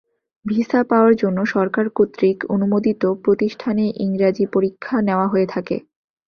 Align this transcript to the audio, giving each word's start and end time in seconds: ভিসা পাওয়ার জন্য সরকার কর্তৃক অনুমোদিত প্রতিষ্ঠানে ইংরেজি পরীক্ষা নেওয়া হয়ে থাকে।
ভিসা 0.45 0.81
পাওয়ার 0.83 1.13
জন্য 1.15 1.39
সরকার 1.53 1.85
কর্তৃক 1.89 2.37
অনুমোদিত 2.49 3.03
প্রতিষ্ঠানে 3.23 3.85
ইংরেজি 4.05 4.45
পরীক্ষা 4.53 4.95
নেওয়া 5.07 5.27
হয়ে 5.27 5.47
থাকে। 5.53 5.77